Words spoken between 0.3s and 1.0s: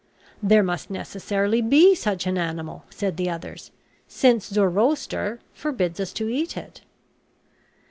"There must